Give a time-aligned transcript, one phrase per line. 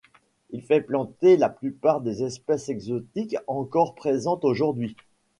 [0.49, 4.95] Il fait planter la plupart des espèces exotiques encore présentes aujourd'hui.